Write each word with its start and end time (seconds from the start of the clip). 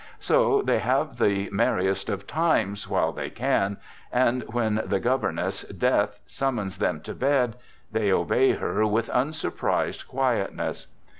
So 0.17 0.63
they 0.63 0.79
have 0.79 1.19
the 1.19 1.47
merriest 1.51 2.09
of 2.09 2.25
times 2.25 2.89
while 2.89 3.11
they 3.11 3.29
can, 3.29 3.77
and 4.11 4.41
when 4.51 4.81
the 4.83 4.99
governess, 4.99 5.61
Death, 5.65 6.19
summons 6.25 6.79
them 6.79 7.01
to 7.01 7.13
bed, 7.13 7.55
they 7.91 8.11
obey 8.11 8.53
her 8.53 8.83
with 8.87 9.11
unsurprised 9.13 10.07
quiet 10.07 10.55
ness. 10.55 10.87